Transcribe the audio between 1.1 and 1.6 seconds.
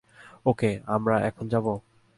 এখন